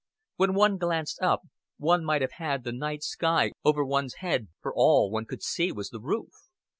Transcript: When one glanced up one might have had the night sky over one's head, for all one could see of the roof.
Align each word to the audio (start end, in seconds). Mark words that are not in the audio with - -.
When 0.37 0.55
one 0.55 0.79
glanced 0.79 1.21
up 1.21 1.43
one 1.77 2.03
might 2.03 2.23
have 2.23 2.31
had 2.37 2.63
the 2.63 2.71
night 2.71 3.03
sky 3.03 3.51
over 3.63 3.85
one's 3.85 4.15
head, 4.15 4.47
for 4.59 4.73
all 4.73 5.11
one 5.11 5.25
could 5.25 5.43
see 5.43 5.69
of 5.69 5.75
the 5.91 5.99
roof. 6.01 6.49